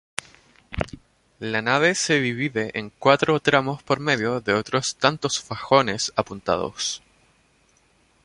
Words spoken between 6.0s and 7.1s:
apuntados.